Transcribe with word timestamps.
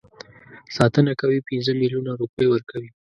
ساتنه 0.75 1.11
کوي 1.21 1.39
پنځه 1.47 1.71
میلیونه 1.81 2.11
روپۍ 2.21 2.45
ورکوي. 2.49 2.89